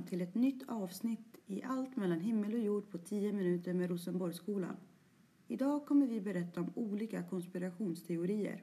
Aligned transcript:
välkomna 0.00 0.08
till 0.08 0.20
ett 0.20 0.34
nytt 0.34 0.68
avsnitt 0.68 1.38
i 1.46 1.62
Allt 1.62 1.96
mellan 1.96 2.20
himmel 2.20 2.54
och 2.54 2.60
jord 2.60 2.90
på 2.90 2.98
10 2.98 3.32
minuter 3.32 3.74
med 3.74 3.90
Rosenborgsskolan. 3.90 4.76
Idag 5.48 5.86
kommer 5.86 6.06
vi 6.06 6.20
berätta 6.20 6.60
om 6.60 6.72
olika 6.74 7.22
konspirationsteorier. 7.22 8.62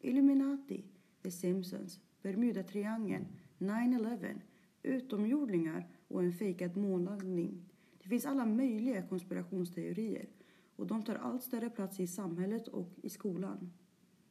Illuminati, 0.00 0.84
The 1.22 1.30
Simpsons, 1.30 2.00
Bermudatriangeln, 2.22 3.26
9-11, 3.58 4.40
utomjordingar 4.82 5.88
och 6.08 6.22
en 6.22 6.32
fejkad 6.32 6.76
månlandning. 6.76 7.64
Det 8.02 8.08
finns 8.08 8.26
alla 8.26 8.46
möjliga 8.46 9.02
konspirationsteorier 9.02 10.28
och 10.76 10.86
de 10.86 11.02
tar 11.02 11.14
allt 11.14 11.42
större 11.42 11.70
plats 11.70 12.00
i 12.00 12.06
samhället 12.06 12.68
och 12.68 12.90
i 13.02 13.08
skolan. 13.08 13.72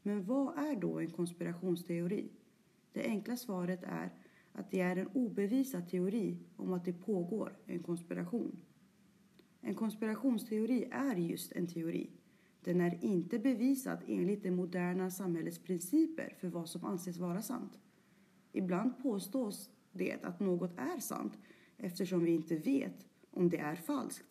Men 0.04 0.26
vad 0.26 0.58
är 0.58 0.76
då 0.76 1.00
en 1.00 1.12
konspirationsteori? 1.12 2.32
Det 2.92 3.04
enkla 3.04 3.38
svaret 3.38 3.84
är 3.84 4.12
att 4.56 4.72
det 4.72 4.82
är 4.82 4.96
en 4.96 5.08
obevisad 5.08 5.90
teori 5.90 6.38
om 6.56 6.74
att 6.74 6.86
det 6.86 6.94
pågår 6.94 7.58
en 7.66 7.84
konspiration. 7.84 8.60
En 9.62 9.76
konspirationsteori 9.76 10.88
är 10.92 11.16
just 11.16 11.52
en 11.52 11.68
teori. 11.68 12.10
Den 12.62 12.82
är 12.82 13.04
inte 13.04 13.40
bevisad 13.40 14.00
enligt 14.08 14.44
det 14.44 14.52
moderna 14.52 15.12
samhällets 15.12 15.60
principer 15.60 16.36
för 16.40 16.48
vad 16.48 16.70
som 16.70 16.86
anses 16.86 17.18
vara 17.18 17.42
sant. 17.42 17.80
Ibland 18.52 18.98
påstås 19.04 19.70
det 19.92 20.24
att 20.24 20.40
något 20.40 20.78
är 20.78 21.00
sant 21.00 21.38
eftersom 21.78 22.24
vi 22.24 22.32
inte 22.32 22.56
vet 22.56 23.08
om 23.32 23.50
det 23.50 23.58
är 23.58 23.76
falskt. 23.76 24.26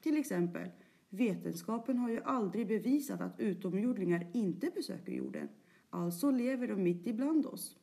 Till 0.00 0.16
exempel, 0.16 0.68
vetenskapen 1.08 1.98
har 1.98 2.10
ju 2.10 2.22
aldrig 2.22 2.68
bevisat 2.68 3.20
att 3.20 3.40
utomjordingar 3.40 4.26
inte 4.32 4.70
besöker 4.74 5.12
jorden. 5.12 5.48
Alltså 5.90 6.30
lever 6.30 6.68
de 6.68 6.82
mitt 6.82 7.06
ibland 7.06 7.46
oss. 7.46 7.79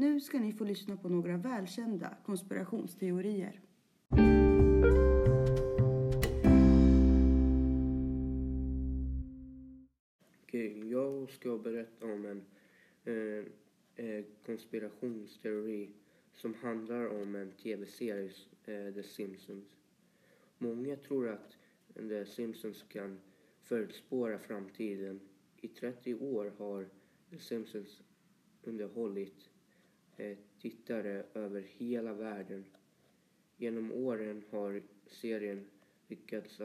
Nu 0.00 0.20
ska 0.20 0.38
ni 0.38 0.52
få 0.52 0.64
lyssna 0.64 0.96
på 0.96 1.08
några 1.08 1.36
välkända 1.36 2.16
konspirationsteorier. 2.24 3.60
Okej, 10.42 10.90
jag 10.90 11.30
ska 11.30 11.58
berätta 11.58 12.06
om 12.06 12.24
en 12.24 12.44
eh, 13.04 13.44
eh, 14.06 14.24
konspirationsteori 14.46 15.90
som 16.32 16.54
handlar 16.54 17.22
om 17.22 17.34
en 17.34 17.52
tv-serie, 17.52 18.30
eh, 18.64 18.94
The 18.94 19.02
Simpsons. 19.02 19.76
Många 20.58 20.96
tror 20.96 21.28
att 21.28 21.56
The 21.94 22.26
Simpsons 22.26 22.82
kan 22.82 23.20
förutspåra 23.62 24.38
framtiden. 24.38 25.20
I 25.56 25.68
30 25.68 26.14
år 26.14 26.52
har 26.58 26.88
The 27.30 27.38
Simpsons 27.38 28.02
underhållit 28.62 29.50
Eh, 30.20 30.36
tittare 30.60 31.24
över 31.34 31.60
hela 31.60 32.12
världen. 32.12 32.64
Genom 33.56 33.92
åren 33.92 34.44
har 34.50 34.82
serien 35.06 35.66
lyckats 36.08 36.60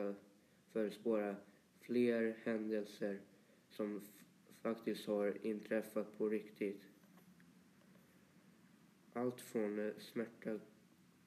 förespåra 0.71 1.35
fler 1.79 2.37
händelser 2.43 3.19
som 3.69 4.01
faktiskt 4.61 5.07
har 5.07 5.45
inträffat 5.45 6.17
på 6.17 6.29
riktigt. 6.29 6.81
Allt 9.13 9.41
från 9.41 9.79
eh, 9.79 9.93
smärta, 9.97 10.59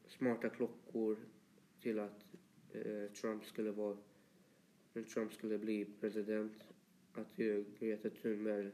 smarta 0.06 0.48
klockor 0.48 1.16
till 1.80 1.98
att 1.98 2.24
eh, 2.72 3.12
Trump 3.12 3.44
skulle 3.44 3.70
vara 3.70 3.96
Trump 5.14 5.32
skulle 5.32 5.58
bli 5.58 5.84
president, 6.00 6.64
att 7.12 7.40
eh, 7.40 7.62
Greta 7.78 8.10
Thunberg 8.10 8.70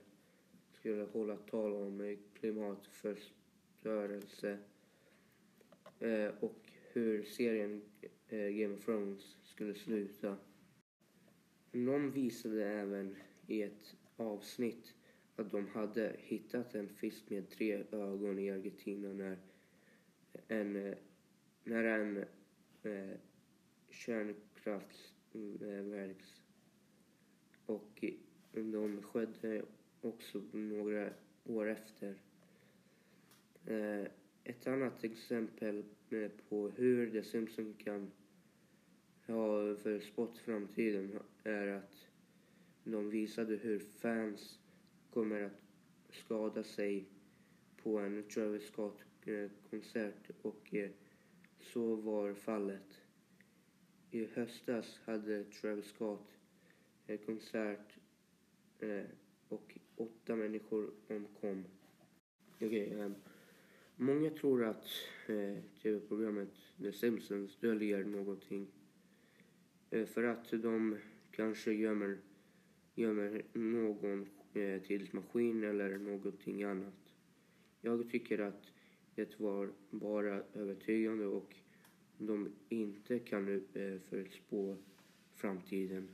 skulle 0.73 1.03
hålla 1.03 1.37
tal 1.37 1.73
om 1.73 2.17
rörelse 3.83 4.59
eh, 5.99 6.31
och 6.41 6.73
hur 6.93 7.25
serien 7.25 7.83
eh, 8.29 8.49
Game 8.49 8.75
of 8.75 8.85
Thrones 8.85 9.37
skulle 9.43 9.75
sluta. 9.75 10.37
Någon 11.73 12.11
visade 12.11 12.67
även 12.67 13.17
i 13.47 13.63
ett 13.63 13.97
avsnitt 14.17 14.95
att 15.37 15.51
de 15.51 15.69
hade 15.69 16.17
hittat 16.19 16.75
en 16.75 16.89
fisk 16.89 17.31
med 17.31 17.51
tre 17.51 17.85
ögon 17.91 18.39
i 18.39 18.51
Argentina 18.51 19.13
när 19.13 19.39
en, 20.49 20.77
eh, 20.77 20.95
när 21.65 21.85
en 21.85 22.25
eh, 22.83 23.17
kärnkraftverks 23.91 26.43
och 27.67 28.05
de 28.53 29.03
skedde 29.03 29.63
också 30.01 30.43
några 30.53 31.13
år 31.45 31.69
efter. 31.69 32.17
Eh, 33.67 34.07
ett 34.45 34.67
annat 34.67 35.05
exempel 35.05 35.85
på 36.49 36.69
hur 36.69 37.11
The 37.11 37.23
Simpsons 37.23 37.77
kan 37.79 38.11
ha 39.27 39.77
förspått 39.77 40.39
framtiden 40.39 41.19
är 41.45 41.67
att 41.67 42.07
de 42.85 43.11
visade 43.11 43.57
hur 43.57 43.79
fans 43.79 44.59
kommer 45.11 45.43
att 45.43 45.63
skada 46.11 46.65
sig 46.65 47.07
på 47.77 47.99
en 47.99 48.23
Travis 48.29 48.67
Scott-konsert 48.67 50.31
eh, 50.31 50.37
och 50.43 50.75
eh, 50.75 50.91
så 51.61 51.95
var 51.97 52.35
fallet. 52.35 53.03
I 54.11 54.25
höstas 54.25 55.01
hade 55.05 55.45
Travis 55.45 55.87
Scott 55.87 56.29
konsert 57.27 57.99
och 59.49 59.79
åtta 59.97 60.37
människor 60.37 60.91
omkom. 61.09 61.65
Okay, 62.57 62.95
um, 62.95 63.01
ehm, 63.01 63.15
många 63.97 64.31
tror 64.31 64.65
att 64.65 64.87
eh, 65.27 65.63
tv-programmet 65.83 66.55
The 66.83 66.93
Simpsons 66.93 67.57
döljer 67.57 68.05
någonting. 68.05 68.67
Eh, 69.91 70.07
för 70.07 70.25
att 70.25 70.51
de 70.51 70.97
kanske 71.31 71.73
gömmer, 71.73 72.19
gömmer 72.95 73.43
någon 73.53 74.29
eh, 74.55 74.83
tidsmaskin 74.83 75.65
eller 75.65 75.99
någonting 75.99 76.63
annat. 76.63 77.15
Jag 77.81 78.11
tycker 78.11 78.39
att 78.39 78.73
det 79.15 79.41
var 79.41 79.73
bara 79.91 80.43
övertygande 80.55 81.27
och 81.27 81.57
de 82.19 82.49
inte 82.69 83.19
kan 83.19 83.49
eh, 83.75 83.99
förutspå 84.11 84.77
framtiden. 85.35 86.09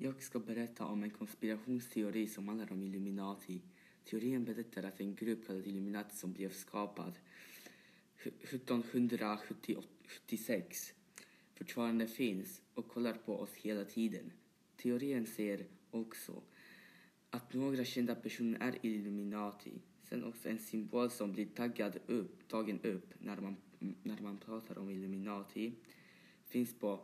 Jag 0.00 0.22
ska 0.22 0.38
berätta 0.38 0.86
om 0.86 1.02
en 1.02 1.10
konspirationsteori 1.10 2.26
som 2.26 2.48
handlar 2.48 2.72
om 2.72 2.82
Illuminati. 2.82 3.62
Teorin 4.04 4.44
berättar 4.44 4.82
att 4.82 5.00
en 5.00 5.14
grupp 5.14 5.46
kallad 5.46 5.66
Illuminati 5.66 6.16
som 6.16 6.32
blev 6.32 6.52
skapad 6.52 7.18
1776 8.16 10.92
fortfarande 11.54 12.06
finns 12.06 12.62
och 12.74 12.88
kollar 12.88 13.14
på 13.14 13.38
oss 13.38 13.54
hela 13.54 13.84
tiden. 13.84 14.32
Teorin 14.76 15.26
säger 15.26 15.66
också 15.90 16.42
att 17.30 17.54
några 17.54 17.84
kända 17.84 18.14
personer 18.14 18.58
är 18.60 18.86
Illuminati. 18.86 19.82
Sen 20.02 20.24
också 20.24 20.48
en 20.48 20.58
symbol 20.58 21.10
som 21.10 21.32
blir 21.32 21.46
taggad 21.46 21.98
upp, 22.06 22.48
tagen 22.48 22.80
upp 22.80 23.14
när 23.18 23.36
man, 23.36 23.56
när 24.02 24.22
man 24.22 24.38
pratar 24.38 24.78
om 24.78 24.90
Illuminati 24.90 25.72
finns 26.44 26.78
på 26.78 27.00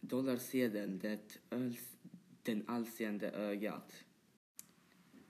dollarsedeln 0.00 0.98
det 0.98 1.38
den 2.46 2.64
allseende 2.66 3.30
ögat. 3.30 4.04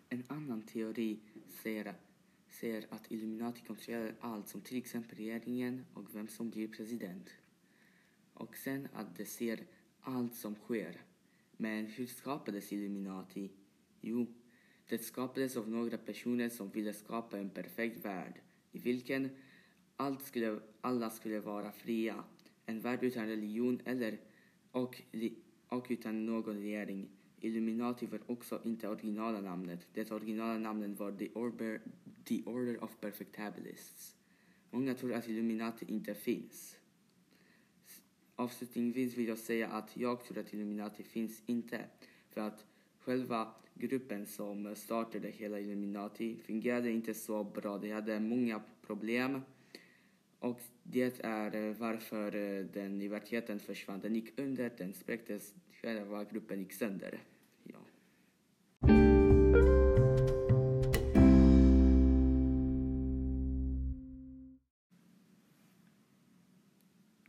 En 0.09 0.25
annan 0.29 0.63
teori 0.63 1.21
säger, 1.63 1.95
säger 2.51 2.87
att 2.91 3.11
Illuminati 3.13 3.61
kontrollerar 3.67 4.15
allt 4.21 4.49
som 4.49 4.61
till 4.61 4.77
exempel 4.77 5.19
regeringen 5.19 5.87
och 5.95 6.15
vem 6.15 6.29
som 6.29 6.51
blir 6.51 6.69
president. 6.69 7.31
Och 8.33 8.57
sen 8.57 8.89
att 8.93 9.17
de 9.17 9.25
ser 9.25 9.67
allt 10.01 10.35
som 10.35 10.55
sker. 10.55 11.01
Men 11.57 11.87
hur 11.87 12.07
skapades 12.07 12.73
Illuminati? 12.73 13.51
Jo, 14.01 14.27
det 14.89 14.99
skapades 14.99 15.57
av 15.57 15.69
några 15.69 15.99
personer 15.99 16.49
som 16.49 16.71
ville 16.71 16.93
skapa 16.93 17.39
en 17.39 17.51
perfekt 17.51 18.05
värld 18.05 18.41
i 18.73 18.79
vilken 18.79 19.31
allt 19.97 20.27
skulle, 20.27 20.61
alla 20.81 21.11
skulle 21.11 21.41
vara 21.41 21.73
fria. 21.73 22.25
En 22.67 22.81
värld 22.81 23.03
utan 23.03 23.27
religion 23.27 23.81
eller 23.85 24.19
och 24.71 25.03
och 25.69 25.87
utan 25.89 26.27
någon 26.27 26.57
regering. 26.57 27.09
Illuminati 27.41 28.07
var 28.07 28.21
också 28.27 28.61
inte 28.65 28.89
originala 28.89 29.41
namnet. 29.41 29.87
Det 29.93 30.11
originala 30.11 30.59
namnet 30.59 30.99
var 30.99 31.13
The 31.13 31.29
Order, 31.35 31.81
The 32.25 32.43
Order 32.45 32.85
of 32.85 33.01
Perfectabilists. 33.01 34.17
Många 34.71 34.95
tror 34.95 35.13
att 35.13 35.29
Illuminati 35.29 35.87
inte 35.89 36.15
finns. 36.15 36.77
Avslutningsvis 38.37 39.17
vill 39.17 39.29
jag 39.29 39.39
säga 39.39 39.69
att 39.69 39.97
jag 39.97 40.25
tror 40.25 40.39
att 40.39 40.55
Illuminati 40.55 41.03
finns 41.03 41.43
inte. 41.47 41.85
För 42.31 42.41
att 42.41 42.67
själva 43.01 43.55
gruppen 43.75 44.27
som 44.27 44.75
startade 44.77 45.29
hela 45.29 45.61
Illuminati 45.61 46.37
fungerade 46.37 46.91
inte 46.91 47.15
så 47.15 47.45
bra. 47.45 47.79
De 47.79 47.93
hade 47.93 48.21
många 48.21 48.63
problem. 48.87 49.41
Och 50.47 50.61
det 50.83 51.25
är 51.25 51.75
varför 51.75 52.31
den 52.73 53.03
i 53.03 53.09
verkligheten 53.09 53.59
försvann. 53.59 54.01
Den 54.01 54.15
gick 54.15 54.41
under, 54.41 54.73
den 54.79 54.93
spräcktes, 54.93 55.55
själva 55.73 56.25
gruppen 56.25 56.59
gick 56.59 56.73
sönder. 56.73 57.23
Ja. 57.63 57.79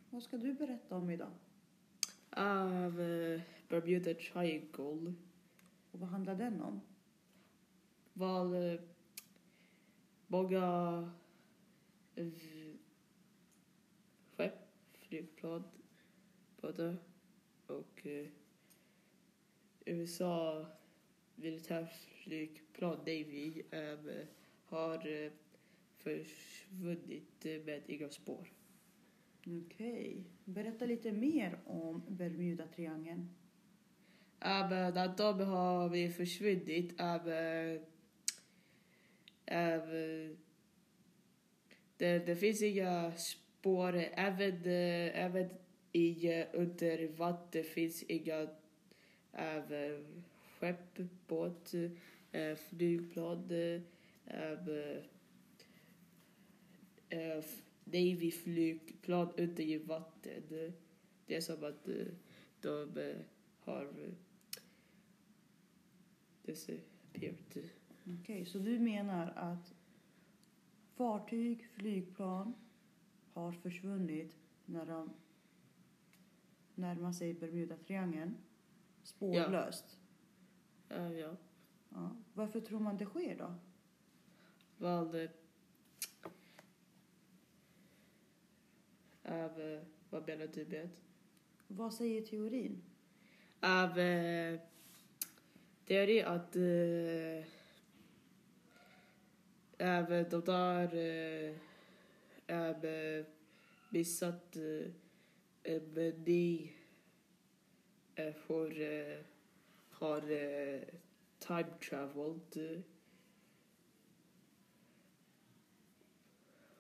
Vad 0.10 0.24
ska 0.24 0.38
du 0.38 0.54
berätta 0.54 0.96
om 0.96 1.10
idag? 1.10 1.31
Av 2.30 3.02
eh, 3.02 3.42
Bermuda 3.70 4.13
Triangle 4.13 5.13
Och 5.92 6.00
vad 6.00 6.10
handlar 6.10 6.36
den 6.36 6.62
om? 6.62 6.81
var 8.13 8.72
eh, 8.74 8.80
många 10.28 11.12
flygplan, 15.09 15.63
båda 16.62 16.98
och 17.68 18.07
eh, 18.07 18.27
USA 19.86 20.65
militärflygplan 21.36 22.98
Navy 22.98 23.63
eh, 23.71 24.25
har 24.65 25.24
eh, 25.24 25.31
försvunnit 25.98 27.45
eh, 27.45 27.62
med 27.65 27.81
inga 27.88 28.09
spår. 28.09 28.54
Okej. 29.45 30.24
Berätta 30.45 30.86
lite 30.86 31.12
mer 31.12 31.60
om 31.65 32.03
Bermudatriangeln. 32.07 33.30
Även 34.39 34.98
att 34.98 35.18
de 35.18 35.39
har 35.39 35.89
vi 35.89 36.10
försvunnit. 36.10 36.95
Även, 36.98 37.86
även, 39.45 40.38
det, 41.98 42.19
det 42.19 42.36
finns 42.36 42.62
inga 42.62 43.12
spår. 43.12 43.47
Även, 43.63 44.65
eh, 44.65 45.25
även 45.25 45.50
i 45.92 46.39
eh, 46.39 46.45
under 46.54 47.07
vatten 47.07 47.63
finns 47.63 48.04
inga 48.04 48.48
eh, 49.33 49.57
äh, 49.57 50.00
skepp, 50.59 51.00
båt, 51.27 51.74
äh, 52.31 52.56
flygplan, 52.56 53.51
äh, 53.51 53.81
äh, 57.09 57.44
Navy-flygplan 57.83 59.31
under 59.38 59.63
i 59.63 59.77
vatten. 59.77 60.74
Det 61.25 61.36
är 61.36 61.42
som 61.42 61.63
att 61.63 61.89
de 62.62 63.13
har 63.60 63.88
disappeared. 66.45 67.69
Okej, 68.21 68.45
så 68.45 68.57
du 68.60 68.80
menar 68.80 69.33
att 69.36 69.74
fartyg, 70.95 71.68
flygplan 71.74 72.53
har 73.44 73.51
försvunnit 73.51 74.36
när 74.66 74.86
de 74.86 75.10
närmar 76.75 77.12
sig 77.12 77.34
Bermudatriangeln 77.34 78.36
spårlöst? 79.04 80.00
Ja, 80.89 81.13
ja. 81.13 81.36
Ja. 81.89 82.16
Varför 82.34 82.60
tror 82.60 82.80
man 82.80 82.98
det 82.98 83.06
sker 83.06 83.38
då? 83.38 83.54
Vad... 84.78 85.16
eh, 85.16 85.30
Av, 89.24 89.62
eh, 89.62 89.81
vad 90.10 90.28
menar 90.28 90.48
du 90.54 90.66
med? 90.66 90.89
Vad 91.68 91.94
säger 91.94 92.22
teorin? 92.22 92.81
Av... 93.60 94.00
eh, 94.00 94.60
att... 96.25 96.56
eh, 96.56 97.45
Av 99.98 100.06
de 100.30 100.42
där 100.45 100.94
eh, 102.48 102.60
Av 102.60 102.86
missat... 103.90 104.58
Men 105.94 106.24
ni 106.26 106.74
får... 108.48 108.74
Har 109.90 110.32
eh, 110.32 110.74
eh, 110.74 110.82
time 111.40 111.70
traveled. 111.90 112.84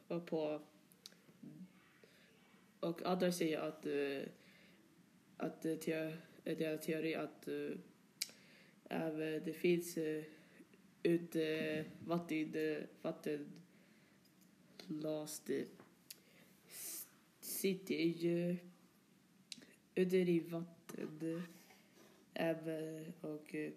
Och 0.07 0.25
på... 0.25 0.61
Och 2.79 3.01
andra 3.05 3.31
säger 3.31 3.59
att... 3.59 3.85
Eh, 3.85 4.29
att 5.37 5.61
det 5.61 5.77
te- 5.77 6.17
är 6.43 6.61
en 6.61 6.79
teori 6.79 7.15
att 7.15 7.47
det 9.45 9.53
finns 9.53 9.97
uh, 9.97 10.23
ut 11.03 11.35
vatten, 11.99 12.87
vatten 13.01 13.47
last 14.87 15.49
uh, 15.49 15.65
city 17.39 18.29
uh, 18.29 18.55
under 19.95 20.29
i 20.29 20.39
vatten 20.39 21.43
även 22.33 23.13
och 23.21 23.55
eh, 23.55 23.71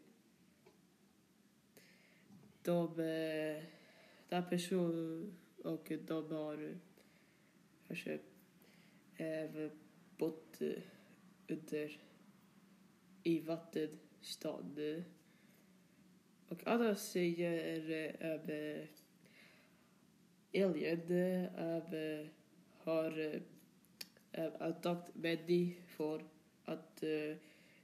de 2.62 2.96
den 4.28 4.44
personen 4.50 5.36
och 5.64 5.92
de 6.06 6.32
har 6.32 6.78
kanske 7.86 8.12
eh, 8.12 8.18
även 9.16 9.70
bott 10.18 10.58
under 11.48 12.00
i 13.22 13.40
vattenstaden. 13.40 15.04
Och 16.48 16.66
alla 16.66 16.94
säger 16.94 17.90
eh, 17.90 18.30
över 18.30 18.90
alien 20.54 21.10
äh, 21.10 21.44
eh, 21.94 22.26
har 22.78 23.18
eh, 23.18 23.40
äh, 24.32 24.52
attackat 24.58 25.10
för 25.86 26.24
att 26.64 27.02
äh, 27.02 27.36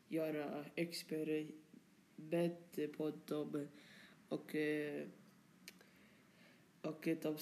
göra 0.08 0.64
experiment 0.74 2.78
på 2.96 3.12
dem 3.26 3.68
och 4.28 4.54
äh, 4.54 5.06
och 6.82 7.08
de 7.22 7.36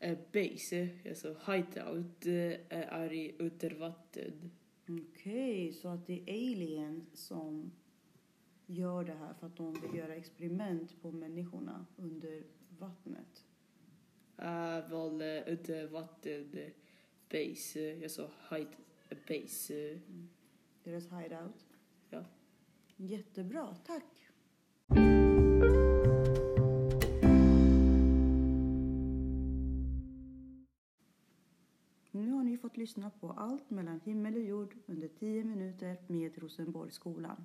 äh, 0.00 0.18
base, 0.32 0.88
alltså 1.08 1.36
hideout, 1.46 2.26
äh, 2.26 2.60
är 2.68 3.12
i 3.12 3.34
undervatten. 3.38 4.50
Okej, 4.84 5.04
Okej, 5.10 5.72
så 5.72 5.88
att 5.88 6.06
det 6.06 6.12
är 6.12 6.22
aliens 6.22 7.26
som 7.26 7.72
gör 8.66 9.04
det 9.04 9.14
här 9.14 9.34
för 9.34 9.46
att 9.46 9.56
de 9.56 9.72
vill 9.72 9.94
göra 9.94 10.14
experiment 10.14 11.02
på 11.02 11.12
människorna 11.12 11.86
under 11.96 12.42
vattnet 12.78 13.45
är 14.36 14.80
väl 14.88 15.44
under 15.52 15.86
vatten 15.86 16.50
eh, 16.52 16.70
base, 17.30 18.02
alltså 18.02 18.30
hide 18.50 18.76
base. 19.28 19.90
eh, 19.90 19.98
Deras 20.84 21.04
hideout. 21.12 21.66
Ja. 22.10 22.24
Jättebra, 22.96 23.74
tack. 23.86 24.28
Nu 32.10 32.30
har 32.32 32.44
ni 32.44 32.56
fått 32.58 32.76
lyssna 32.76 33.10
på 33.10 33.30
allt 33.30 33.70
mellan 33.70 34.00
himmel 34.04 34.34
och 34.34 34.42
jord 34.42 34.74
under 34.86 35.08
10 35.08 35.44
minuter 35.44 35.96
med 36.06 36.38
Rosenborgsskolan. 36.38 37.44